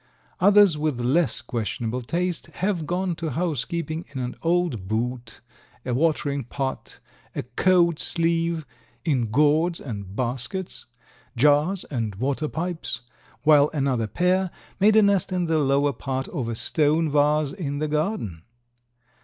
[0.39, 5.41] Others with less questionable taste, have gone to housekeeping in an old boot,
[5.85, 6.99] a watering pot,
[7.35, 8.65] a coat sleeve;
[9.05, 10.87] in gourds and baskets,
[11.37, 13.01] jars and water pipes,
[13.43, 17.77] while another pair made a nest in the lower part of a stone vase in
[17.77, 18.41] the garden.